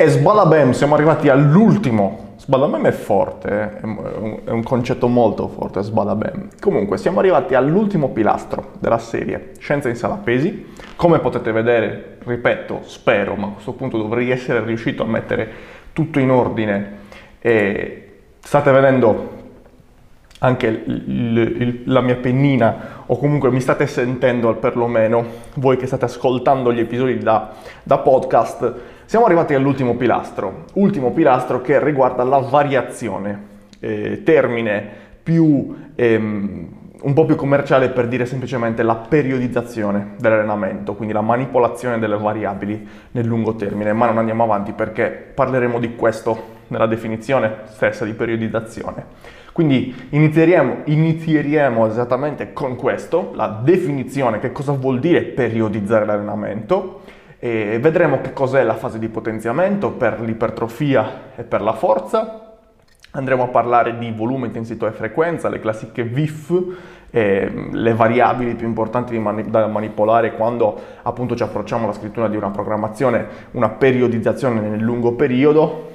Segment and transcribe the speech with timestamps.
[0.00, 2.32] E sbalabem, siamo arrivati all'ultimo.
[2.38, 6.48] Sbalabem è forte, è un, è un concetto molto forte, sbalabem.
[6.58, 10.72] Comunque, siamo arrivati all'ultimo pilastro della serie, Scienza in sala pesi.
[10.96, 15.50] Come potete vedere, ripeto, spero, ma a questo punto dovrei essere riuscito a mettere
[15.92, 16.92] tutto in ordine.
[17.38, 19.36] E state vedendo
[20.38, 25.24] anche il, il, la mia pennina o comunque mi state sentendo perlomeno
[25.56, 27.50] voi che state ascoltando gli episodi da,
[27.82, 28.74] da podcast
[29.10, 33.46] siamo arrivati all'ultimo pilastro, ultimo pilastro che riguarda la variazione,
[33.80, 34.88] eh, termine
[35.20, 36.68] più, ehm,
[37.02, 42.86] un po' più commerciale per dire semplicemente la periodizzazione dell'allenamento, quindi la manipolazione delle variabili
[43.10, 48.12] nel lungo termine, ma non andiamo avanti perché parleremo di questo nella definizione stessa di
[48.12, 49.06] periodizzazione.
[49.52, 57.00] Quindi inizieremo, inizieremo esattamente con questo, la definizione, che cosa vuol dire periodizzare l'allenamento,
[57.42, 62.58] e vedremo che cos'è la fase di potenziamento per l'ipertrofia e per la forza.
[63.12, 66.52] Andremo a parlare di volume, intensità e frequenza, le classiche VIF,
[67.10, 72.36] eh, le variabili più importanti mani- da manipolare quando appunto ci approcciamo alla scrittura di
[72.36, 75.88] una programmazione, una periodizzazione nel lungo periodo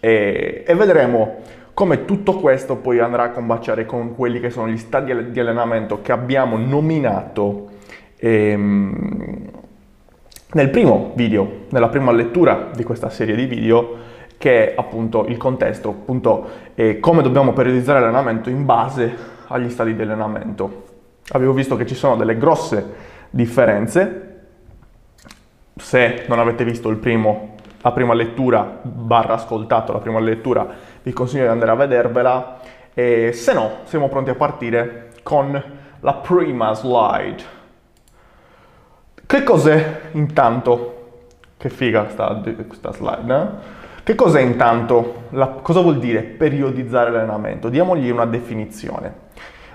[0.00, 1.36] e, e vedremo
[1.72, 6.02] come tutto questo poi andrà a combaciare con quelli che sono gli stadi di allenamento
[6.02, 7.68] che abbiamo nominato
[8.16, 9.50] ehm,
[10.52, 13.96] nel primo video, nella prima lettura di questa serie di video,
[14.38, 19.14] che è appunto il contesto, appunto eh, come dobbiamo periodizzare l'allenamento in base
[19.48, 20.84] agli stadi di allenamento.
[21.32, 22.94] Avevo visto che ci sono delle grosse
[23.30, 24.24] differenze.
[25.76, 30.66] Se non avete visto primo, la prima lettura, barra ascoltato la prima lettura,
[31.02, 32.60] vi consiglio di andare a vedervela.
[32.94, 35.62] E se no, siamo pronti a partire con
[36.00, 37.57] la prima slide.
[39.28, 40.94] Che cos'è intanto?
[41.58, 43.46] Che figa sta, questa slide, eh?
[44.02, 45.24] Che cos'è intanto?
[45.32, 47.68] La, cosa vuol dire periodizzare l'allenamento?
[47.68, 49.12] Diamogli una definizione.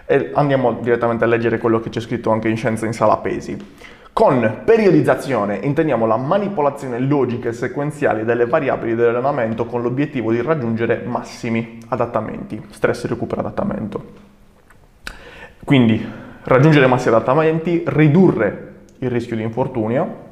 [0.08, 3.56] E andiamo direttamente a leggere quello che c'è scritto anche in Scienza in Sala Pesi.
[4.12, 11.04] Con periodizzazione intendiamo la manipolazione logica e sequenziale delle variabili dell'allenamento con l'obiettivo di raggiungere
[11.06, 14.04] massimi adattamenti, stress, recupero, adattamento.
[15.64, 16.04] Quindi
[16.46, 18.72] raggiungere massimi adattamenti, ridurre
[19.04, 20.32] il rischio di infortunio,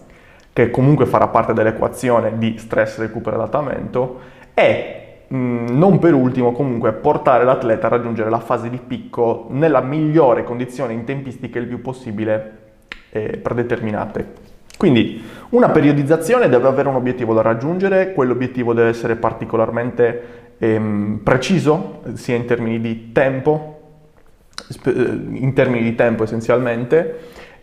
[0.53, 4.19] che comunque farà parte dell'equazione di stress, recupero e adattamento,
[4.53, 9.81] e mh, non per ultimo comunque portare l'atleta a raggiungere la fase di picco nella
[9.81, 12.57] migliore condizione in tempistiche il più possibile
[13.11, 14.49] eh, predeterminate.
[14.77, 22.01] Quindi una periodizzazione deve avere un obiettivo da raggiungere, quell'obiettivo deve essere particolarmente ehm, preciso,
[22.13, 23.79] sia in termini di tempo,
[24.85, 27.19] eh, in termini di tempo essenzialmente,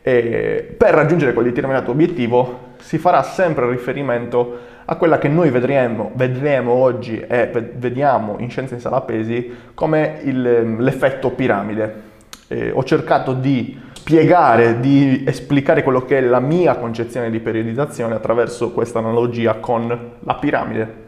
[0.08, 6.12] e per raggiungere quel determinato obiettivo si farà sempre riferimento a quella che noi vedremo,
[6.14, 12.06] vedremo oggi e vediamo in scienza in sala pesi come il, l'effetto piramide.
[12.48, 18.14] Eh, ho cercato di spiegare, di esplicare quello che è la mia concezione di periodizzazione
[18.14, 21.06] attraverso questa analogia con la piramide.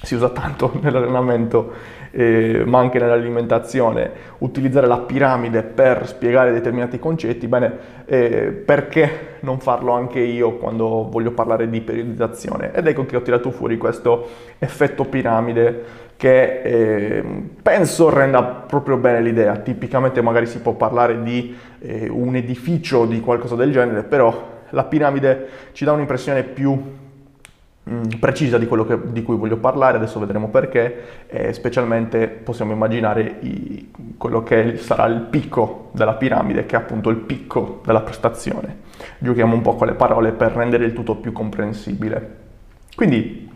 [0.00, 1.72] Si usa tanto nell'allenamento
[2.14, 7.72] eh, ma anche nell'alimentazione, utilizzare la piramide per spiegare determinati concetti, bene,
[8.04, 12.72] eh, perché non farlo anche io quando voglio parlare di periodizzazione?
[12.72, 17.24] Ed ecco che ho tirato fuori questo effetto piramide che eh,
[17.60, 19.56] penso renda proprio bene l'idea.
[19.56, 24.52] Tipicamente magari si può parlare di eh, un edificio o di qualcosa del genere, però
[24.70, 27.02] la piramide ci dà un'impressione più
[28.18, 33.36] precisa di quello che, di cui voglio parlare, adesso vedremo perché, e specialmente possiamo immaginare
[33.40, 38.78] i, quello che sarà il picco della piramide, che è appunto il picco della prestazione.
[39.18, 42.36] Giochiamo un po' con le parole per rendere il tutto più comprensibile.
[42.96, 43.50] Quindi,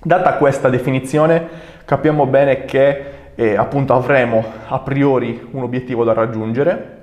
[0.00, 1.48] data questa definizione,
[1.84, 3.04] capiamo bene che
[3.34, 7.00] eh, appunto avremo a priori un obiettivo da raggiungere,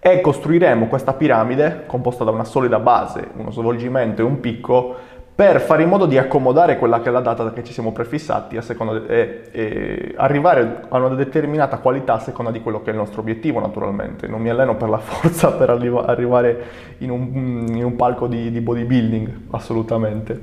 [0.00, 4.96] e costruiremo questa piramide composta da una solida base, uno svolgimento e un picco
[5.38, 8.56] per fare in modo di accomodare quella che è la data che ci siamo prefissati
[8.56, 13.20] e, e arrivare a una determinata qualità a seconda di quello che è il nostro
[13.20, 14.26] obiettivo naturalmente.
[14.26, 16.64] Non mi alleno per la forza per arriva, arrivare
[16.98, 20.40] in un, in un palco di, di, bodybuilding, assolutamente.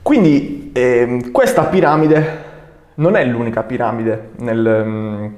[0.00, 2.44] Quindi eh, questa piramide
[2.94, 5.34] non è l'unica piramide nel, um,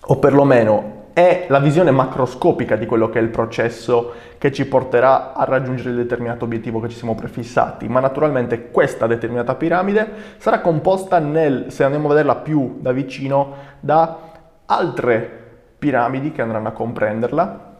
[0.00, 5.32] o perlomeno è la visione macroscopica di quello che è il processo che ci porterà
[5.32, 10.08] a raggiungere il determinato obiettivo che ci siamo prefissati, ma naturalmente questa determinata piramide
[10.38, 14.18] sarà composta nel, se andiamo a vederla più da vicino, da
[14.66, 15.42] altre
[15.78, 17.74] piramidi che andranno a comprenderla.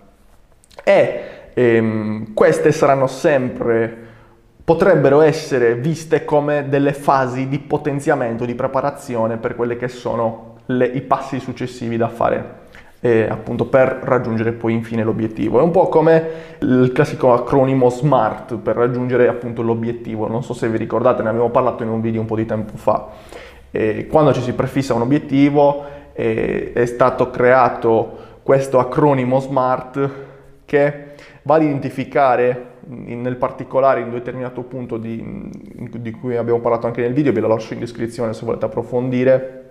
[0.84, 1.20] E
[1.54, 4.02] ehm, queste saranno sempre
[4.62, 10.86] potrebbero essere viste come delle fasi di potenziamento, di preparazione per quelli che sono le,
[10.86, 12.62] i passi successivi da fare
[13.04, 15.58] eh, appunto per raggiungere poi infine l'obiettivo.
[15.58, 16.26] È un po' come
[16.60, 20.26] il classico acronimo SMART per raggiungere appunto l'obiettivo.
[20.26, 22.78] Non so se vi ricordate, ne abbiamo parlato in un video un po' di tempo
[22.78, 23.08] fa.
[23.70, 25.84] Eh, quando ci si prefissa un obiettivo
[26.14, 30.10] eh, è stato creato questo acronimo SMART
[30.64, 31.12] che
[31.42, 35.22] va ad identificare nel particolare in un determinato punto di,
[35.98, 39.63] di, cui abbiamo parlato anche nel video, ve lo lascio in descrizione se volete approfondire,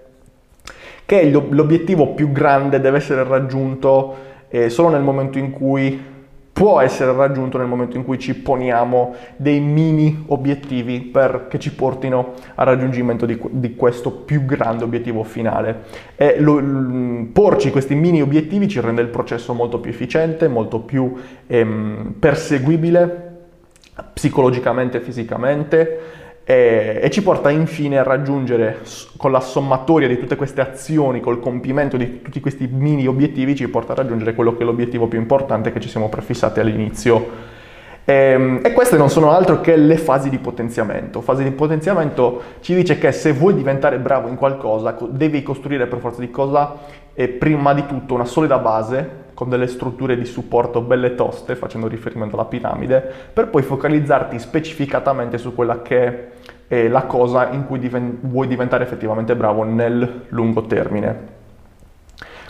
[1.06, 4.16] che l'obiettivo più grande deve essere raggiunto
[4.50, 6.12] eh, solo nel momento in cui
[6.54, 11.74] può essere raggiunto nel momento in cui ci poniamo dei mini obiettivi per, che ci
[11.74, 15.82] portino al raggiungimento di, di questo più grande obiettivo finale.
[16.38, 21.16] Lo, l, porci questi mini obiettivi ci rende il processo molto più efficiente, molto più
[21.48, 23.32] ehm, perseguibile
[24.14, 26.00] psicologicamente e fisicamente
[26.46, 28.82] e, e, ci porta infine a raggiungere
[29.18, 33.68] con la sommatoria di tutte queste azioni, col compimento di tutti questi mini obiettivi, ci
[33.70, 37.52] porta a raggiungere quello che è l'obiettivo più importante che ci siamo prefissati all'inizio.
[38.04, 41.22] E, ehm, e queste non sono altro che le fasi di potenziamento.
[41.22, 46.00] Fase di potenziamento ci dice che se vuoi diventare bravo in qualcosa, devi costruire per
[46.00, 46.76] forza di cosa,
[47.14, 51.88] e prima di tutto una solida base con delle strutture di supporto belle toste, facendo
[51.88, 56.30] riferimento alla piramide, per poi focalizzarti specificatamente su quella che
[56.68, 61.42] è la cosa in cui diven- vuoi diventare effettivamente bravo nel lungo termine.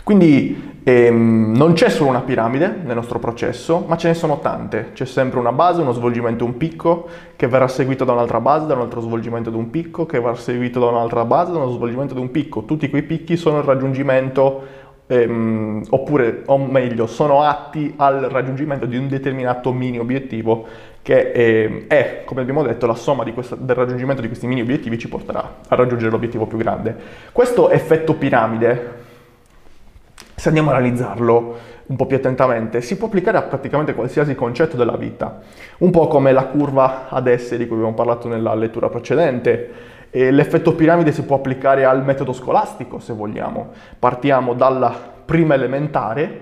[0.04, 4.90] Quindi ehm, non c'è solo una piramide nel nostro processo, ma ce ne sono tante.
[4.92, 8.74] C'è sempre una base, uno svolgimento, un picco, che verrà seguito da un'altra base, da
[8.74, 12.12] un altro svolgimento di un picco, che verrà seguito da un'altra base, da uno svolgimento
[12.12, 12.64] di un picco.
[12.64, 18.96] Tutti quei picchi sono il raggiungimento ehm, oppure, o meglio, sono atti al raggiungimento di
[18.96, 20.66] un determinato mini obiettivo
[21.02, 24.98] che eh, è, come abbiamo detto, la somma questa, del raggiungimento di questi mini obiettivi
[24.98, 26.96] ci porterà a raggiungere l'obiettivo più grande.
[27.30, 29.02] Questo effetto piramide,
[30.34, 31.56] se andiamo a analizzarlo
[31.86, 35.42] un po' più attentamente, si può applicare a praticamente qualsiasi concetto della vita,
[35.78, 40.30] un po' come la curva ad S di cui abbiamo parlato nella lettura precedente, e
[40.30, 43.70] l'effetto piramide si può applicare al metodo scolastico, se vogliamo.
[43.98, 44.94] Partiamo dalla
[45.24, 46.40] prima elementare,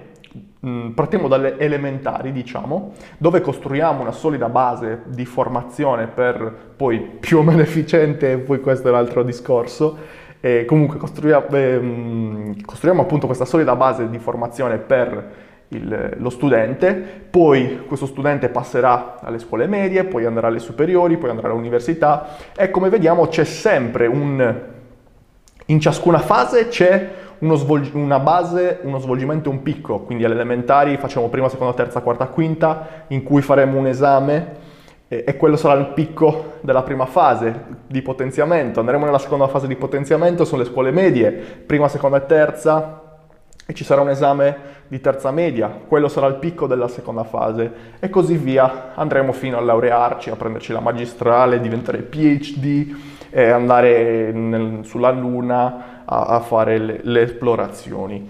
[0.67, 7.39] mm, partiamo dalle elementari, diciamo, dove costruiamo una solida base di formazione per poi più
[7.39, 9.97] o meno efficiente, poi questo è l'altro discorso.
[10.39, 15.31] E comunque costruiamo, eh, costruiamo appunto questa solida base di formazione per
[15.73, 16.93] il, lo studente,
[17.31, 22.71] poi questo studente passerà alle scuole medie, poi andrà alle superiori, poi andrà all'università e
[22.71, 24.61] come vediamo c'è sempre un...
[25.67, 27.11] in ciascuna fase c'è
[27.41, 32.27] svol- una base, uno svolgimento un picco, quindi alle elementari facciamo prima, seconda, terza, quarta,
[32.27, 34.61] quinta, in cui faremo un esame
[35.09, 38.81] e quello sarà il picco della prima fase di potenziamento.
[38.81, 43.02] Andremo nella seconda fase di potenziamento, sono le scuole medie, prima, seconda e terza,
[43.65, 47.73] e ci sarà un esame di terza media, quello sarà il picco della seconda fase
[47.99, 48.93] e così via.
[48.95, 52.95] Andremo fino a laurearci, a prenderci la magistrale, diventare PhD
[53.31, 58.29] e andare nel, sulla Luna a, a fare le, le esplorazioni.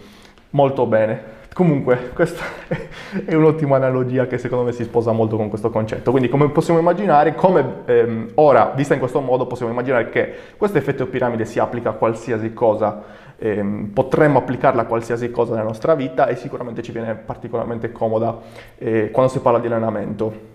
[0.51, 1.41] Molto bene.
[1.53, 2.45] Comunque, questa
[3.27, 6.11] è un'ottima analogia che secondo me si sposa molto con questo concetto.
[6.11, 10.79] Quindi, come possiamo immaginare, come ehm, ora, vista in questo modo, possiamo immaginare che questo
[10.79, 13.03] effetto piramide si applica a qualsiasi cosa,
[13.43, 18.39] ehm, potremmo applicarla a qualsiasi cosa nella nostra vita e sicuramente ci viene particolarmente comoda
[18.79, 20.51] eh, quando si parla di allenamento.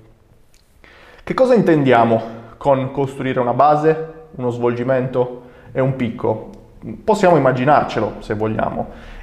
[1.22, 2.22] Che cosa intendiamo
[2.56, 5.42] con costruire una base, uno svolgimento
[5.74, 6.50] e un picco?
[7.04, 9.16] Possiamo immaginarcelo se vogliamo.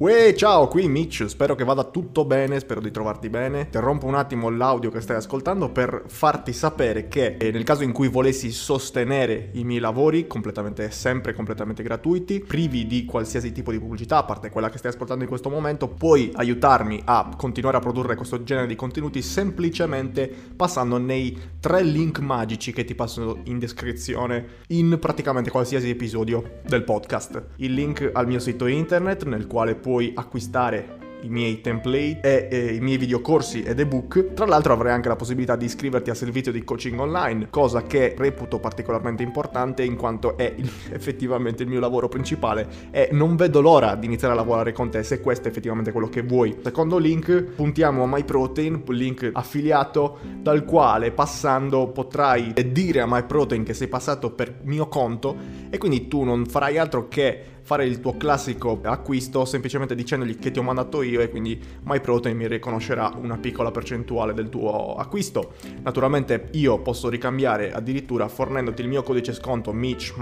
[0.00, 3.62] Uè, ciao, qui Mitch, spero che vada tutto bene, spero di trovarti bene.
[3.62, 7.90] Interrompo un attimo l'audio che stai ascoltando per farti sapere che eh, nel caso in
[7.90, 13.80] cui volessi sostenere i miei lavori, completamente, sempre completamente gratuiti, privi di qualsiasi tipo di
[13.80, 17.80] pubblicità, a parte quella che stai ascoltando in questo momento, puoi aiutarmi a continuare a
[17.80, 23.58] produrre questo genere di contenuti semplicemente passando nei tre link magici che ti passo in
[23.58, 27.46] descrizione in praticamente qualsiasi episodio del podcast.
[27.56, 32.48] Il link al mio sito internet nel quale puoi puoi acquistare i miei template e,
[32.50, 34.34] e, i miei videocorsi ed ebook.
[34.34, 38.14] Tra l'altro avrai anche la possibilità di iscriverti al servizio di coaching online, cosa che
[38.16, 43.62] reputo particolarmente importante in quanto è il, effettivamente il mio lavoro principale e non vedo
[43.62, 46.58] l'ora di iniziare a lavorare con te se questo è effettivamente quello che vuoi.
[46.62, 53.72] Secondo link puntiamo a MyProtein, link affiliato dal quale passando potrai dire a MyProtein che
[53.72, 55.34] sei passato per mio conto
[55.70, 60.50] e quindi tu non farai altro che fare il tuo classico acquisto semplicemente dicendogli che
[60.50, 65.52] ti ho mandato io e quindi MyProtein mi riconoscerà una piccola percentuale del tuo acquisto.
[65.82, 70.16] Naturalmente io posso ricambiare addirittura fornendoti il mio codice sconto MITCH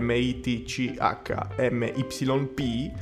[0.00, 0.60] M-I-T-C-H-M-Y-P.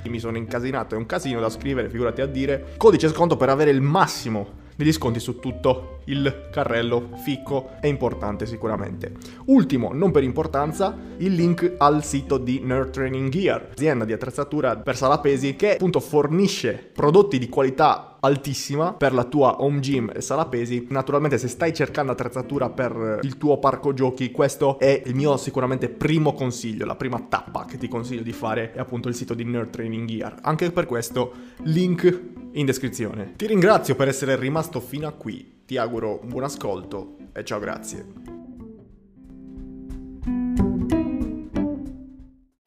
[0.09, 2.75] Mi sono incasinato, è un casino da scrivere, figurati a dire.
[2.77, 8.47] Codice sconto per avere il massimo degli sconti su tutto il carrello ficco è importante
[8.47, 9.13] sicuramente.
[9.47, 14.77] Ultimo, non per importanza, il link al sito di Nerd Training Gear, azienda di attrezzatura
[14.77, 20.11] per sala pesi che appunto fornisce prodotti di qualità altissima per la tua home gym
[20.15, 20.87] e sala pesi.
[20.89, 25.89] Naturalmente se stai cercando attrezzatura per il tuo parco giochi, questo è il mio sicuramente
[25.89, 29.45] primo consiglio, la prima tappa che ti consiglio di fare è appunto il sito di
[29.45, 30.37] Nerd Training Gear.
[30.43, 31.33] Anche per questo
[31.65, 33.35] link in descrizione.
[33.37, 37.59] Ti ringrazio per essere rimasto fino a qui, ti auguro un buon ascolto e ciao
[37.59, 38.07] grazie.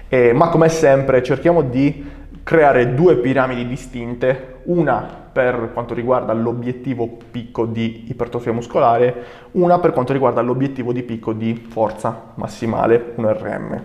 [0.10, 2.06] Eh, ma come sempre cerchiamo di
[2.44, 9.91] creare due piramidi distinte, una per quanto riguarda l'obiettivo picco di ipertrofia muscolare, una per
[9.91, 13.84] quanto riguarda l'obiettivo di picco di forza massimale, un RM.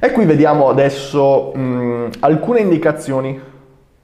[0.00, 3.40] E qui vediamo adesso mh, alcune indicazioni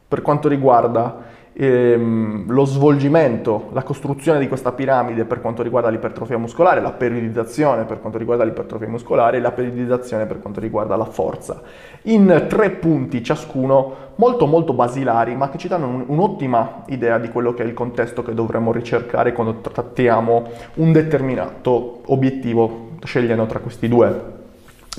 [0.06, 1.16] per quanto riguarda
[1.52, 7.84] ehm, lo svolgimento, la costruzione di questa piramide per quanto riguarda l'ipertrofia muscolare, la periodizzazione
[7.84, 11.62] per quanto riguarda l'ipertrofia muscolare e la periodizzazione per quanto riguarda la forza.
[12.02, 17.28] In tre punti ciascuno molto molto basilari ma che ci danno un, un'ottima idea di
[17.30, 23.60] quello che è il contesto che dovremmo ricercare quando trattiamo un determinato obiettivo scegliendo tra
[23.60, 24.38] questi due.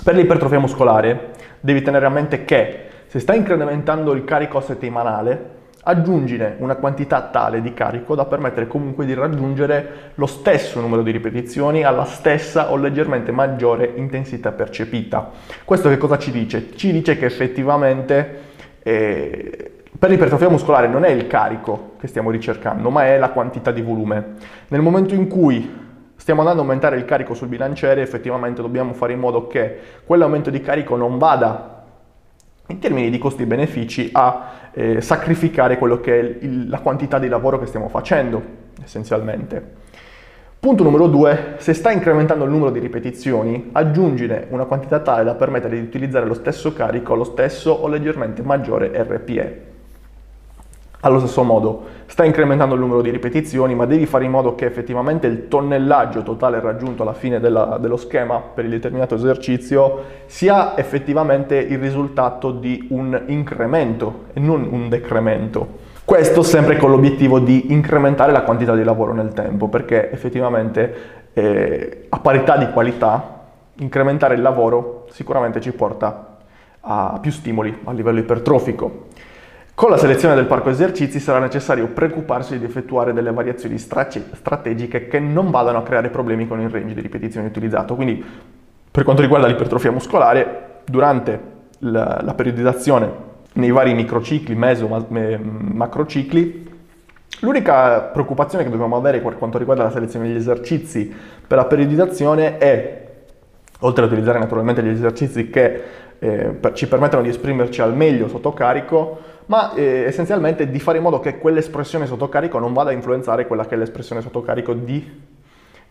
[0.04, 6.56] Per l'ipertrofia muscolare devi tenere a mente che se stai incrementando il carico settimanale, aggiungine
[6.60, 11.84] una quantità tale di carico da permettere comunque di raggiungere lo stesso numero di ripetizioni
[11.84, 15.32] alla stessa o leggermente maggiore intensità percepita.
[15.66, 16.76] Questo che cosa ci dice?
[16.76, 18.40] Ci dice che effettivamente
[18.84, 23.72] eh, per l'ipertrofia muscolare non è il carico che stiamo ricercando, ma è la quantità
[23.72, 24.34] di volume.
[24.70, 25.80] Nel momento in cui
[26.16, 30.50] stiamo andando a aumentare il carico sul bilanciere, effettivamente dobbiamo fare in modo che quell'aumento
[30.50, 31.81] di carico non vada
[32.72, 37.60] in termini di costi-benefici a eh, sacrificare quello che è il, la quantità di lavoro
[37.60, 38.42] che stiamo facendo,
[38.84, 39.80] essenzialmente.
[40.60, 45.34] Punto numero due, se stai incrementando il numero di ripetizioni, aggiungine una quantità tale da
[45.34, 49.71] permettere di utilizzare lo stesso carico, lo stesso o leggermente maggiore RPE.
[51.04, 54.66] Allo stesso modo, stai incrementando il numero di ripetizioni, ma devi fare in modo che
[54.66, 60.78] effettivamente il tonnellaggio totale raggiunto alla fine della, dello schema per il determinato esercizio sia
[60.78, 65.80] effettivamente il risultato di un incremento e non un decremento.
[66.06, 72.06] Questo sempre con l'obiettivo di incrementare la quantità di lavoro nel tempo, perché effettivamente eh,
[72.10, 73.40] a parità di qualità
[73.78, 76.38] incrementare il lavoro sicuramente ci porta
[76.82, 79.08] a più stimoli a livello ipertrofico.
[79.74, 85.20] Con la selezione del parco esercizi sarà necessario preoccuparsi di effettuare delle variazioni strategiche che
[85.20, 87.96] non vadano a creare problemi con il range di ripetizioni utilizzato.
[87.96, 88.24] Quindi
[88.92, 91.40] per quanto riguarda l'ipertrofia muscolare, durante
[91.80, 96.70] la, la periodizzazione nei vari microcicli, meso, ma, macrocicli,
[97.40, 101.14] l'unica preoccupazione che dobbiamo avere per quanto riguarda la selezione degli esercizi
[101.48, 103.08] per la periodizzazione è,
[103.80, 105.82] oltre ad utilizzare naturalmente gli esercizi che
[106.24, 110.98] eh, per, ci permettono di esprimerci al meglio sotto carico, ma eh, essenzialmente di fare
[110.98, 114.44] in modo che quell'espressione sotto carico non vada a influenzare quella che è l'espressione sotto
[114.44, 115.20] carico di,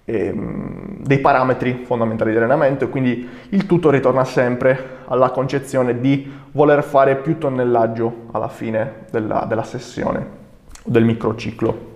[0.04, 6.30] ehm, dei parametri fondamentali di allenamento e quindi il tutto ritorna sempre alla concezione di
[6.52, 10.18] voler fare più tonnellaggio alla fine della, della sessione
[10.80, 11.88] o del microciclo.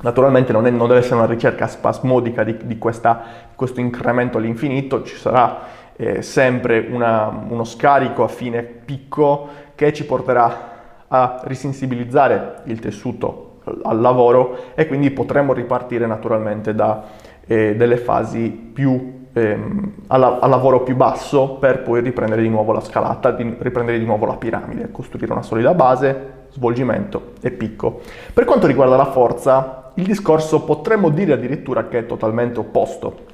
[0.00, 3.22] Naturalmente non, è, non, deve essere una ricerca spasmodica di, di questa,
[3.54, 10.04] questo incremento all'infinito, ci sarà eh, sempre una, uno scarico a fine picco che ci
[10.04, 10.70] porterà
[11.06, 17.04] a risensibilizzare il tessuto al lavoro e quindi potremmo ripartire naturalmente da
[17.46, 22.80] eh, delle fasi più ehm, al, lavoro più basso per poi riprendere di nuovo la
[22.80, 28.00] scalata, di, riprendere di nuovo la piramide, costruire una solida base, svolgimento e picco.
[28.32, 33.30] Per quanto riguarda la forza, il discorso potremmo dire addirittura che è totalmente opposto.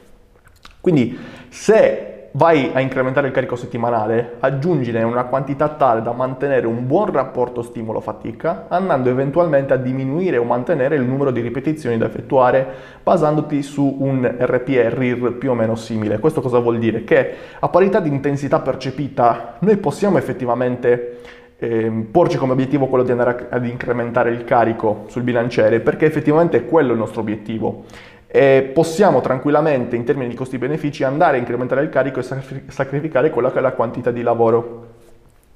[0.82, 6.86] Quindi se vai a incrementare il carico settimanale, aggiungine una quantità tale da mantenere un
[6.86, 12.64] buon rapporto stimolo-fatica, andando eventualmente a diminuire o mantenere il numero di ripetizioni da effettuare
[13.02, 16.20] basandoti su un RPE RIR più o meno simile.
[16.20, 17.02] Questo cosa vuol dire?
[17.02, 21.18] Che a parità di intensità percepita noi possiamo effettivamente
[21.58, 26.58] eh, porci come obiettivo quello di andare ad incrementare il carico sul bilanciere perché effettivamente
[26.58, 27.84] è quello il nostro obiettivo
[28.30, 32.22] e possiamo tranquillamente in termini di costi-benefici andare a incrementare il carico e
[32.68, 34.86] sacrificare quella che è la quantità di lavoro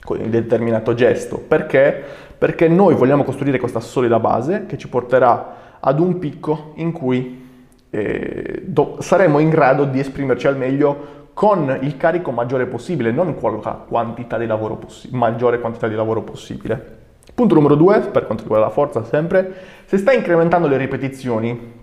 [0.02, 1.36] con un determinato gesto.
[1.36, 2.02] Perché?
[2.38, 7.46] Perché noi vogliamo costruire questa solida base che ci porterà ad un picco in cui
[7.90, 13.34] eh, do- saremo in grado di esprimerci al meglio con il carico maggiore possibile, non
[13.34, 17.00] con la quantità di lavoro possi- maggiore quantità di lavoro possibile.
[17.34, 21.80] Punto numero due, per quanto riguarda la forza sempre, se stai incrementando le ripetizioni,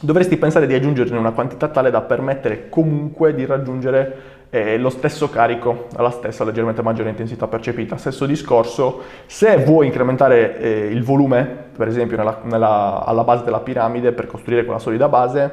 [0.00, 5.30] dovresti pensare di aggiungerne una quantità tale da permettere comunque di raggiungere eh, lo stesso
[5.30, 7.96] carico alla stessa leggermente maggiore intensità percepita.
[7.96, 13.60] Stesso discorso, se vuoi incrementare eh, il volume, per esempio nella, nella, alla base della
[13.60, 15.50] piramide per costruire quella solida base,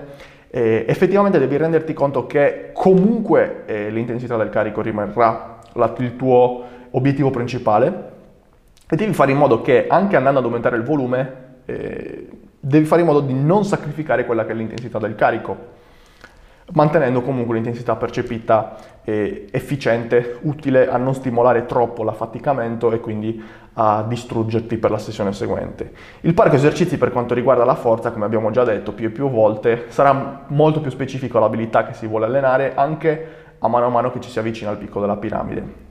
[0.50, 6.64] eh, effettivamente devi renderti conto che comunque eh, l'intensità del carico rimarrà la, il tuo
[6.92, 8.16] obiettivo principale
[8.90, 11.34] e devi fare in modo che anche andando ad aumentare il volume,
[11.66, 12.28] eh,
[12.68, 15.76] devi fare in modo di non sacrificare quella che è l'intensità del carico,
[16.74, 23.42] mantenendo comunque l'intensità percepita eh, efficiente, utile a non stimolare troppo l'affaticamento e quindi
[23.80, 25.94] a distruggerti per la sessione seguente.
[26.22, 29.30] Il parco esercizi per quanto riguarda la forza, come abbiamo già detto più e più
[29.30, 34.12] volte, sarà molto più specifico all'abilità che si vuole allenare anche a mano a mano
[34.12, 35.87] che ci si avvicina al picco della piramide.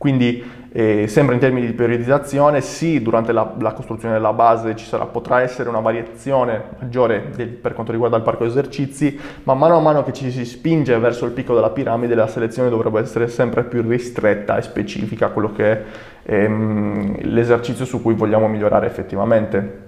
[0.00, 0.42] Quindi
[0.72, 5.42] eh, sempre in termini di periodizzazione, sì, durante la, la costruzione della base sarà, potrà
[5.42, 10.02] essere una variazione maggiore del, per quanto riguarda il parco esercizi, ma mano a mano
[10.02, 13.86] che ci si spinge verso il picco della piramide la selezione dovrebbe essere sempre più
[13.86, 15.82] ristretta e specifica a quello che è
[16.22, 19.80] ehm, l'esercizio su cui vogliamo migliorare effettivamente.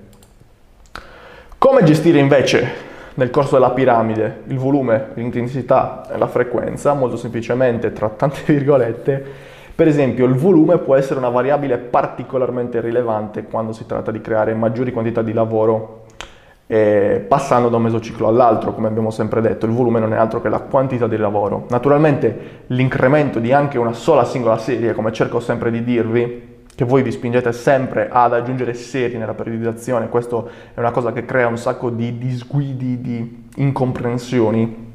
[1.56, 2.70] Come gestire invece
[3.14, 6.92] nel corso della piramide il volume, l'intensità e la frequenza?
[6.92, 13.44] Molto semplicemente, tra tante virgolette, per esempio, il volume può essere una variabile particolarmente rilevante
[13.44, 16.04] quando si tratta di creare maggiori quantità di lavoro
[16.66, 20.40] eh, passando da un mesociclo all'altro, come abbiamo sempre detto, il volume non è altro
[20.40, 21.66] che la quantità di lavoro.
[21.68, 27.02] Naturalmente l'incremento di anche una sola singola serie, come cerco sempre di dirvi, che voi
[27.02, 31.58] vi spingete sempre ad aggiungere serie nella periodizzazione, questo è una cosa che crea un
[31.58, 34.91] sacco di disguidi, di incomprensioni,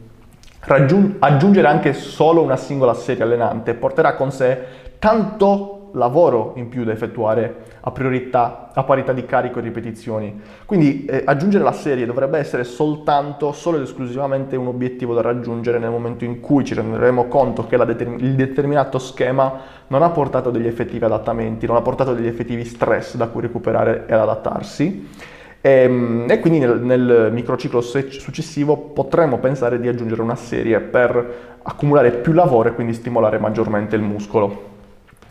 [1.19, 4.57] aggiungere anche solo una singola serie allenante porterà con sé
[4.99, 10.41] tanto lavoro in più da effettuare a, priorità, a parità di carico e ripetizioni.
[10.65, 15.79] Quindi eh, aggiungere la serie dovrebbe essere soltanto, solo ed esclusivamente un obiettivo da raggiungere
[15.79, 20.51] nel momento in cui ci renderemo conto che determin- il determinato schema non ha portato
[20.51, 25.35] degli effettivi adattamenti, non ha portato degli effettivi stress da cui recuperare ed adattarsi
[25.67, 31.57] e, ehm, e quindi nel, nel microciclo successivo potremmo pensare di aggiungere una serie per
[31.61, 34.75] accumulare più lavoro e quindi stimolare maggiormente il muscolo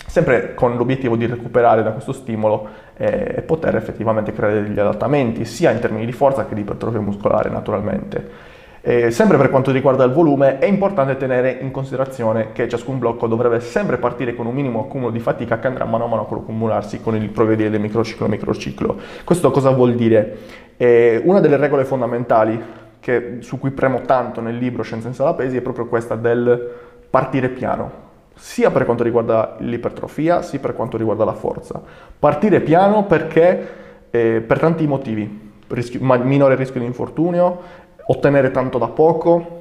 [0.07, 5.44] sempre con l'obiettivo di recuperare da questo stimolo eh, e poter effettivamente creare degli adattamenti
[5.44, 8.55] sia in termini di forza che di ipertrofia muscolare naturalmente.
[8.88, 13.27] Eh, sempre per quanto riguarda il volume, è importante tenere in considerazione che ciascun blocco
[13.27, 16.33] dovrebbe sempre partire con un minimo accumulo di fatica che andrà mano a mano a
[16.33, 18.96] accumularsi con il progredire del microciclo microciclo.
[19.25, 20.38] Questo cosa vuol dire?
[20.77, 22.62] Eh, una delle regole fondamentali
[23.01, 26.70] che, su cui premo tanto nel libro Scienza in Sala Pesi è proprio questa del
[27.11, 27.90] partire piano,
[28.35, 31.83] sia per quanto riguarda l'ipertrofia, sia per quanto riguarda la forza.
[32.16, 33.66] Partire piano perché
[34.11, 39.55] eh, per tanti motivi, rischio, minore rischio di infortunio, ottenere tanto da poco,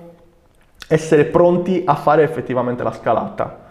[0.88, 3.64] essere pronti a fare effettivamente la scalata,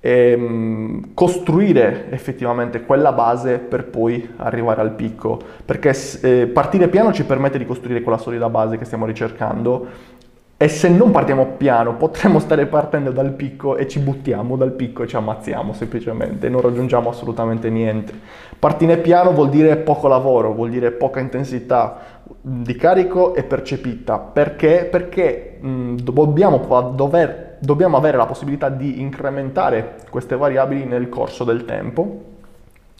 [0.00, 7.12] e, ehm, costruire effettivamente quella base per poi arrivare al picco, perché eh, partire piano
[7.12, 10.18] ci permette di costruire quella solida base che stiamo ricercando
[10.62, 15.04] e se non partiamo piano potremmo stare partendo dal picco e ci buttiamo dal picco
[15.04, 18.12] e ci ammazziamo semplicemente, non raggiungiamo assolutamente niente.
[18.58, 21.96] Partire piano vuol dire poco lavoro, vuol dire poca intensità,
[22.42, 24.18] di carico è percepita.
[24.18, 24.86] Perché?
[24.90, 26.58] Perché mh, dobbiamo,
[26.94, 32.20] dover, dobbiamo avere la possibilità di incrementare queste variabili nel corso del tempo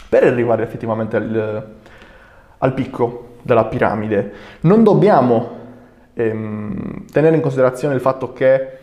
[0.08, 1.66] per arrivare effettivamente al,
[2.56, 4.32] al picco della piramide.
[4.60, 5.58] Non dobbiamo
[6.28, 8.78] ehm, tenere in considerazione il fatto che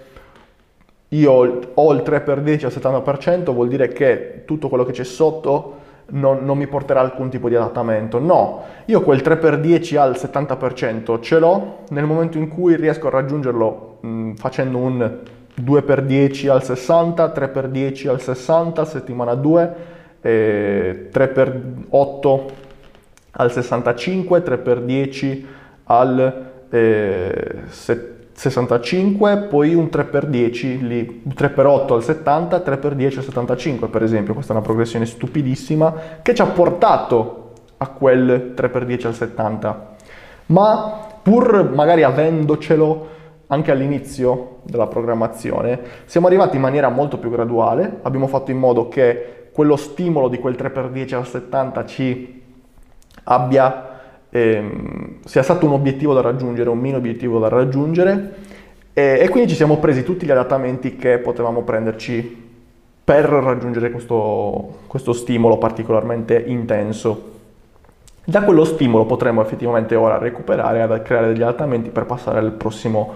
[1.09, 5.05] io ho il 3 per 10 al 70%, vuol dire che tutto quello che c'è
[5.05, 5.75] sotto
[6.09, 8.19] non, non, mi porterà alcun tipo di adattamento.
[8.19, 13.97] No, io quel 3x10 al 70% ce l'ho nel momento in cui riesco a raggiungerlo
[14.01, 15.19] mh, facendo un
[15.59, 19.75] 2x10 al 60, 3x10 al 60, settimana 2,
[20.21, 22.39] eh, 3x8
[23.31, 25.45] al 65, 3x10
[25.85, 28.15] al eh, 70.
[28.37, 34.55] 65, poi un 3x10, lì, 3x8 al 70, 3x10 al 75 per esempio, questa è
[34.55, 39.95] una progressione stupidissima che ci ha portato a quel 3x10 al 70,
[40.47, 43.15] ma pur magari avendocelo
[43.47, 48.87] anche all'inizio della programmazione, siamo arrivati in maniera molto più graduale, abbiamo fatto in modo
[48.87, 52.43] che quello stimolo di quel 3x10 al 70 ci
[53.23, 53.96] abbia,
[54.37, 58.35] ehm, sia stato un obiettivo da raggiungere, un mini obiettivo da raggiungere
[58.93, 62.45] e, e quindi ci siamo presi tutti gli adattamenti che potevamo prenderci
[63.03, 67.35] per raggiungere questo, questo stimolo particolarmente intenso.
[68.25, 73.13] Da quello stimolo potremo effettivamente ora recuperare e creare degli adattamenti per passare al prossimo,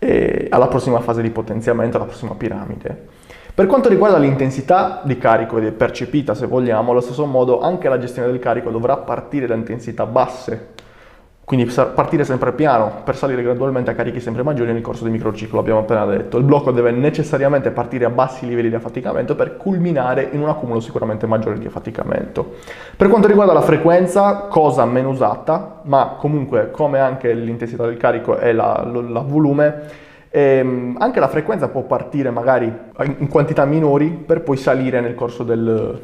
[0.00, 3.06] eh, alla prossima fase di potenziamento, alla prossima piramide.
[3.54, 8.28] Per quanto riguarda l'intensità di carico percepita, se vogliamo, allo stesso modo anche la gestione
[8.28, 10.68] del carico dovrà partire da intensità basse,
[11.44, 15.60] quindi partire sempre piano per salire gradualmente a carichi sempre maggiori nel corso del microciclo,
[15.60, 16.38] abbiamo appena detto.
[16.38, 20.80] Il blocco deve necessariamente partire a bassi livelli di affaticamento per culminare in un accumulo
[20.80, 22.54] sicuramente maggiore di affaticamento.
[22.96, 28.38] Per quanto riguarda la frequenza, cosa meno usata, ma comunque come anche l'intensità del carico
[28.38, 28.82] e la
[29.26, 30.01] volume,
[30.34, 32.72] e ehm, anche la frequenza può partire magari
[33.18, 36.00] in quantità minori per poi salire nel corso del,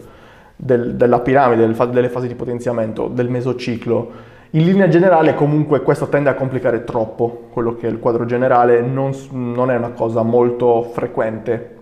[0.54, 4.36] del, della piramide, delle fasi di potenziamento, del mesociclo.
[4.50, 8.82] In linea generale comunque questo tende a complicare troppo quello che è il quadro generale,
[8.82, 11.76] non, non è una cosa molto frequente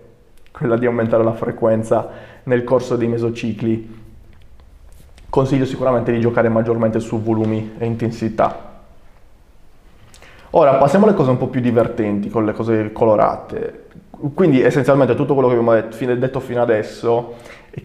[0.51, 2.09] quella di aumentare la frequenza
[2.43, 4.05] nel corso dei mesocicli.
[5.29, 8.66] Consiglio sicuramente di giocare maggiormente su volumi e intensità.
[10.51, 13.87] Ora passiamo alle cose un po' più divertenti, con le cose colorate.
[14.33, 15.73] Quindi essenzialmente tutto quello che abbiamo
[16.15, 17.35] detto fino adesso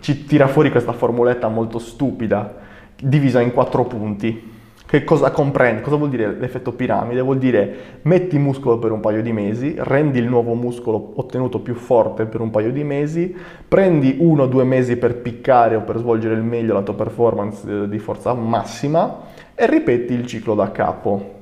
[0.00, 2.54] ci tira fuori questa formuletta molto stupida,
[2.96, 4.50] divisa in quattro punti.
[4.86, 5.80] Che cosa comprende?
[5.80, 7.20] Cosa vuol dire l'effetto piramide?
[7.20, 11.74] Vuol dire metti muscolo per un paio di mesi, rendi il nuovo muscolo ottenuto più
[11.74, 13.34] forte per un paio di mesi,
[13.66, 17.88] prendi uno o due mesi per piccare o per svolgere il meglio la tua performance
[17.88, 19.20] di forza massima
[19.54, 21.40] e ripeti il ciclo da capo.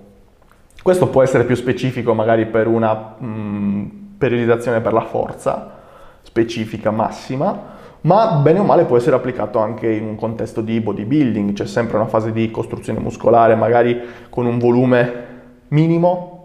[0.83, 5.79] Questo può essere più specifico magari per una mh, mm, periodizzazione per la forza
[6.23, 11.53] specifica massima, ma bene o male può essere applicato anche in un contesto di bodybuilding,
[11.53, 15.27] c'è sempre una fase di costruzione muscolare, magari con un volume
[15.69, 16.39] minimo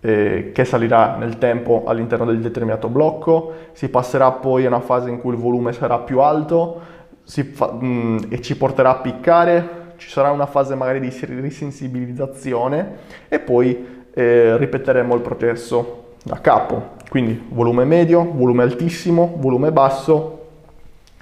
[0.00, 5.08] eh, che salirà nel tempo all'interno del determinato blocco, si passerà poi a una fase
[5.10, 6.80] in cui il volume sarà più alto
[7.24, 12.96] fa, mh, mm, e ci porterà a piccare, ci sarà una fase magari di risensibilizzazione
[13.28, 16.96] e poi eh, ripeteremo il processo da capo.
[17.08, 20.46] Quindi volume medio, volume altissimo, volume basso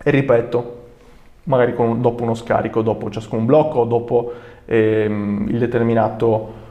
[0.03, 0.83] e ripeto,
[1.45, 4.33] magari con, dopo uno scarico, dopo ciascun blocco, dopo
[4.67, 6.65] ehm, il determinato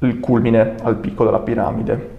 [0.00, 2.16] il culmine al picco della piramide.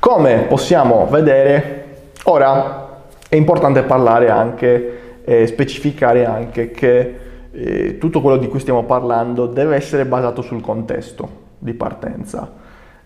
[0.00, 1.84] Come possiamo vedere,
[2.24, 7.14] ora è importante parlare anche e specificare anche che
[7.50, 12.52] eh, tutto quello di cui stiamo parlando deve essere basato sul contesto di partenza,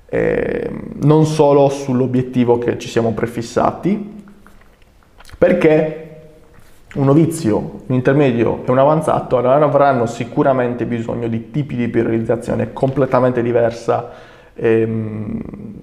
[0.09, 0.70] eh,
[1.02, 4.16] non solo sull'obiettivo che ci siamo prefissati,
[5.37, 6.04] perché
[6.94, 13.42] un novizio, un intermedio e un avanzato avranno sicuramente bisogno di tipi di priorizzazione completamente
[13.42, 14.11] diversa,
[14.54, 15.40] ehm,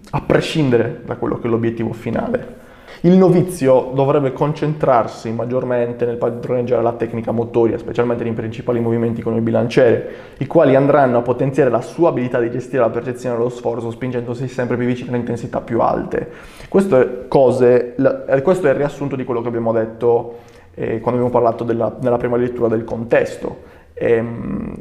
[0.10, 2.63] a prescindere da quello che è l'obiettivo finale.
[3.06, 9.36] Il novizio dovrebbe concentrarsi maggiormente nel padroneggiare la tecnica motoria, specialmente nei principali movimenti come
[9.36, 13.50] il bilanciere, i quali andranno a potenziare la sua abilità di gestire la percezione dello
[13.50, 16.32] sforzo, spingendosi sempre più vicino alle intensità più alte.
[16.68, 20.38] Questo, cose, eh, questo è il riassunto di quello che abbiamo detto
[20.74, 23.58] eh, quando abbiamo parlato della, nella prima lettura del contesto.
[23.94, 24.74] Ehm,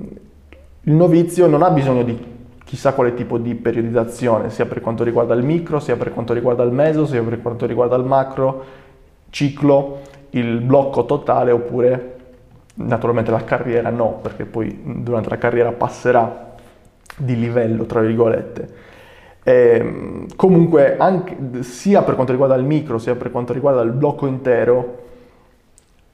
[0.81, 2.34] il novizio non ha bisogno di
[2.65, 6.63] chissà quale tipo di periodizzazione, sia per quanto riguarda il micro, sia per quanto riguarda
[6.63, 8.65] il meso, sia per quanto riguarda il macro,
[9.31, 10.01] ciclo,
[10.31, 12.13] il blocco totale oppure
[12.77, 16.55] naturalmente la carriera no, perché poi durante la carriera passerà
[17.17, 18.69] di livello, tra virgolette.
[19.45, 23.93] E, ehm, comunque, anche, sia per quanto riguarda il micro, sia per quanto riguarda il
[23.93, 25.03] blocco intero,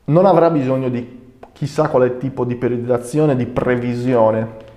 [0.06, 1.18] non avrà bisogno di
[1.52, 4.68] chissà quale tipo di periodizzazione, di previsione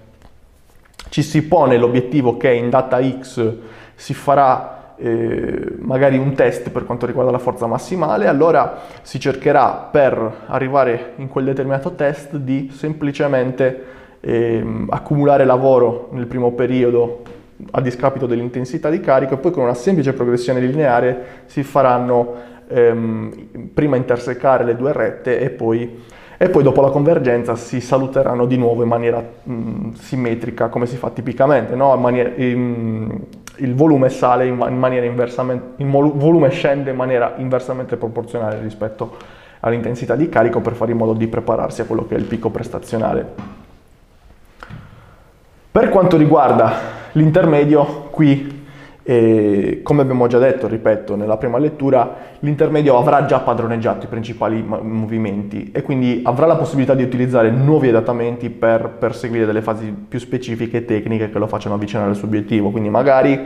[1.13, 3.53] ci si pone l'obiettivo che in data X
[3.93, 9.89] si farà eh, magari un test per quanto riguarda la forza massimale, allora si cercherà
[9.91, 13.83] per arrivare in quel determinato test di semplicemente
[14.21, 17.21] eh, accumulare lavoro nel primo periodo
[17.69, 22.33] a discapito dell'intensità di carico e poi con una semplice progressione lineare si faranno
[22.69, 26.05] ehm, prima intersecare le due rette e poi
[26.37, 30.85] e poi dopo la convergenza si saluteranno di nuovo in maniera mh, mm, simmetrica come
[30.85, 31.95] si fa tipicamente, no?
[31.97, 33.19] maniera, in,
[33.57, 39.15] il volume sale in, in maniera inversamente, il volume scende in maniera inversamente proporzionale rispetto
[39.59, 42.49] all'intensità di carico per fare in modo di prepararsi a quello che è il picco
[42.49, 43.61] prestazionale.
[45.71, 48.52] Per quanto riguarda l'intermedio, qui
[49.05, 54.63] E come abbiamo già detto, ripeto, nella prima lettura, l'intermedio avrà già padroneggiato i principali
[54.63, 60.19] movimenti e quindi avrà la possibilità di utilizzare nuovi adattamenti per perseguire delle fasi più
[60.19, 62.71] specifiche e tecniche che lo facciano avvicinare al suo obiettivo.
[62.71, 63.39] Quindi magari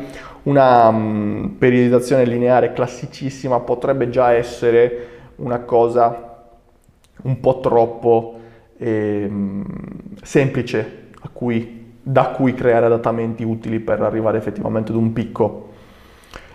[0.43, 6.23] una um, periodizzazione lineare classicissima potrebbe già essere una cosa
[7.23, 8.39] un po' troppo
[8.77, 9.29] eh,
[10.21, 11.05] semplice
[11.37, 15.71] cui, da cui creare adattamenti utili per arrivare effettivamente ad un picco.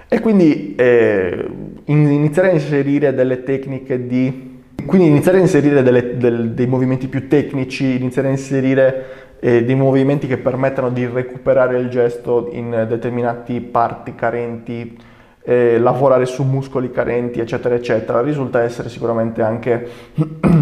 [0.09, 1.47] E quindi eh,
[1.85, 4.61] iniziare a inserire delle tecniche di...
[4.87, 9.05] Quindi iniziare a inserire delle, del, dei movimenti più tecnici, iniziare a inserire
[9.41, 14.99] eh, dei movimenti che permettano di recuperare il gesto in determinati parti carenti,
[15.45, 19.87] eh, lavorare su muscoli carenti, eccetera, eccetera, risulta essere sicuramente anche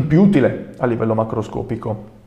[0.08, 2.18] più utile a livello macroscopico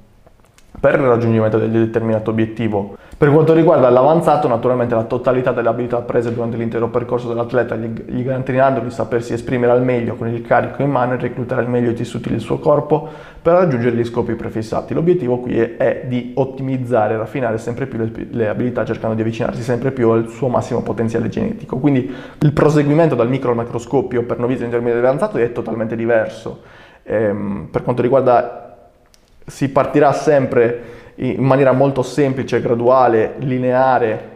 [0.80, 2.98] per il raggiungimento del determinato obiettivo.
[3.16, 8.22] Per quanto riguarda l'avanzato, naturalmente la totalità delle abilità prese durante l'intero percorso dell'atleta gli
[8.22, 11.92] garantiranno di sapersi esprimere al meglio con il carico in mano e reclutare al meglio
[11.92, 13.08] i tessuti del suo corpo
[13.42, 14.94] per raggiungere gli scopi prefissati.
[14.94, 19.92] L'obiettivo qui è, di ottimizzare e raffinare sempre più le, abilità cercando di avvicinarsi sempre
[19.92, 21.78] più al suo massimo potenziale genetico.
[21.78, 26.62] Quindi il proseguimento dal micro al macroscopio per novizi intermediario avanzato è totalmente diverso.
[27.04, 28.73] Ehm, per quanto riguarda
[29.46, 34.32] si partirà sempre in maniera molto semplice, graduale, lineare,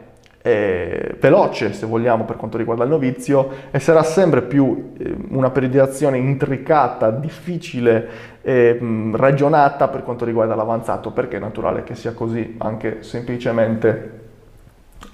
[0.47, 5.49] e veloce se vogliamo per quanto riguarda il novizio e sarà sempre più eh, una
[5.49, 8.07] periodizzazione intricata, difficile
[8.41, 8.79] e
[9.11, 14.11] ragionata per quanto riguarda l'avanzato perché è naturale che sia così anche semplicemente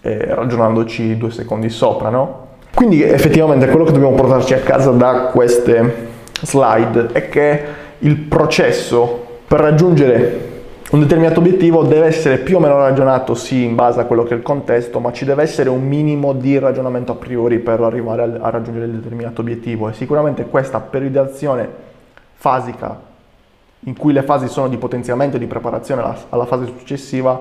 [0.01, 2.47] eh, ragionandoci due secondi sopra, no?
[2.75, 6.09] Quindi effettivamente quello che dobbiamo portarci a casa da queste
[6.41, 7.63] slide è che
[7.99, 9.22] il processo
[9.53, 10.49] per raggiungere
[10.89, 14.33] un determinato obiettivo deve essere più o meno ragionato sì in base a quello che
[14.33, 18.23] è il contesto, ma ci deve essere un minimo di ragionamento a priori per arrivare
[18.41, 19.89] a, raggiungere il determinato obiettivo.
[19.89, 21.69] E sicuramente questa periodizzazione
[22.33, 22.99] fasica
[23.81, 27.39] in cui le fasi sono di potenziamento e di preparazione alla, alla fase successiva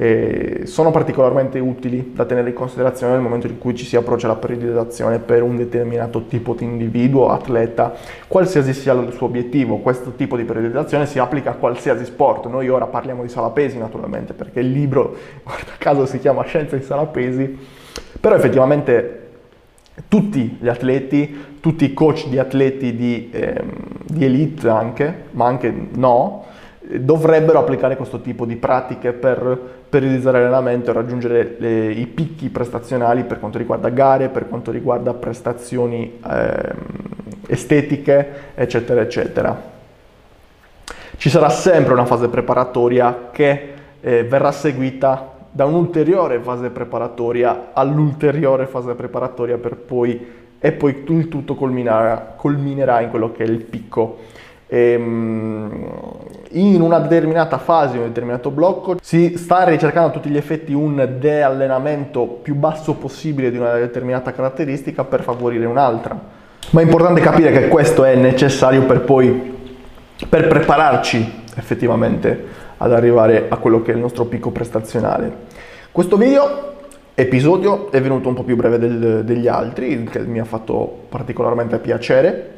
[0.00, 4.26] eh, sono particolarmente utili da tenere in considerazione nel momento in cui ci si approccia
[4.26, 7.94] alla periodizzazione per un determinato tipo di individuo, atleta,
[8.28, 9.78] qualsiasi sia il suo obiettivo.
[9.78, 12.46] Questo tipo di periodizzazione si applica a qualsiasi sport.
[12.46, 16.76] Noi ora parliamo di sala pesi naturalmente perché il libro, guarda caso, si chiama Scienza
[16.76, 17.58] in sala pesi,
[18.20, 19.26] però effettivamente
[20.06, 23.72] tutti gli atleti, tutti i coach di atleti di, ehm,
[24.04, 26.44] di elite anche, ma anche no,
[26.90, 33.24] dovrebbero applicare questo tipo di pratiche per periodizzare l'allenamento e raggiungere le, i picchi prestazionali
[33.24, 36.74] per quanto riguarda gare, per quanto riguarda prestazioni eh,
[37.46, 39.76] estetiche, eccetera, eccetera.
[41.16, 48.66] Ci sarà sempre una fase preparatoria che eh, verrà seguita da un'ulteriore fase preparatoria all'ulteriore
[48.66, 53.58] fase preparatoria per poi e poi il tutto culminerà, culminerà in quello che è il
[53.58, 54.18] picco
[54.70, 55.88] in
[56.80, 61.16] una determinata fase, in un determinato blocco, si sta ricercando a tutti gli effetti un
[61.18, 66.36] de-allenamento più basso possibile di una determinata caratteristica per favorire un'altra.
[66.70, 69.56] Ma è importante capire che questo è necessario per poi
[70.28, 75.46] per prepararci effettivamente ad arrivare a quello che è il nostro picco prestazionale.
[75.90, 76.76] Questo video
[77.14, 81.78] episodio è venuto un po' più breve del, degli altri, che mi ha fatto particolarmente
[81.78, 82.57] piacere.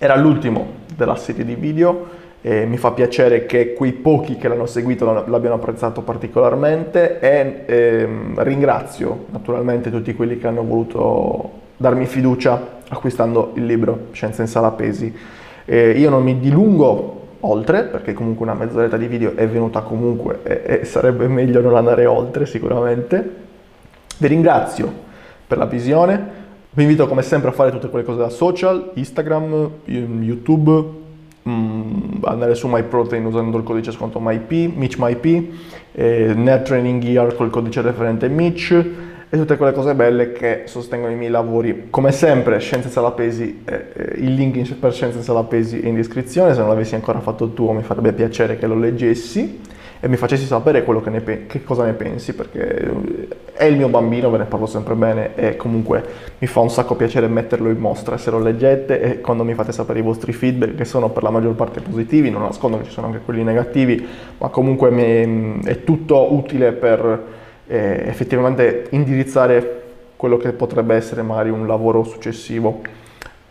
[0.00, 2.06] Era l'ultimo della serie di video
[2.40, 8.40] e mi fa piacere che quei pochi che l'hanno seguito l'abbiano apprezzato particolarmente e ehm,
[8.44, 14.70] ringrazio naturalmente tutti quelli che hanno voluto darmi fiducia acquistando il libro Scienza in Sala
[14.70, 15.12] Pesi.
[15.64, 20.40] Eh, io non mi dilungo oltre perché comunque una mezz'oretta di video è venuta comunque
[20.44, 23.46] e, e sarebbe meglio non andare oltre sicuramente.
[24.16, 25.06] Vi ringrazio
[25.44, 26.37] per la visione,
[26.70, 30.84] vi invito come sempre a fare tutte quelle cose da social, Instagram, YouTube,
[31.48, 35.52] mm, andare su MyProtein usando il codice sconto MyP, MitchMyP,
[35.92, 38.70] eh, Net Training Gear col codice referente Mitch
[39.30, 41.86] e tutte quelle cose belle che sostengono i miei lavori.
[41.90, 46.60] Come sempre, Scienze Salapesi, eh, eh, il link per Scienze Salapesi è in descrizione, se
[46.60, 49.60] non l'avessi ancora fatto tu mi farebbe piacere che lo leggessi
[50.00, 52.90] e mi facessi sapere quello che, pe- che, cosa ne pensi, perché
[53.52, 56.04] è il mio bambino, ve ne parlo sempre bene e comunque
[56.38, 59.72] mi fa un sacco piacere metterlo in mostra se lo leggete e quando mi fate
[59.72, 62.90] sapere i vostri feedback, che sono per la maggior parte positivi, non nascondo che ci
[62.90, 64.06] sono anche quelli negativi,
[64.38, 67.24] ma comunque mi, è tutto utile per
[67.66, 69.82] eh, effettivamente indirizzare
[70.14, 72.82] quello che potrebbe essere magari un lavoro successivo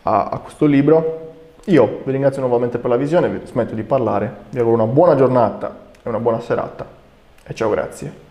[0.04, 1.26] a, a questo libro.
[1.66, 5.16] Io vi ringrazio nuovamente per la visione, vi smetto di parlare, vi auguro una buona
[5.16, 6.86] giornata e una buona serata
[7.46, 8.27] e ciao grazie.